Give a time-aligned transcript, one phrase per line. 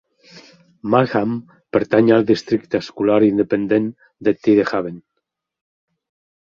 [0.95, 1.35] Markham
[1.77, 3.93] pertany al districte escolar independent
[4.29, 5.01] de Tidehaven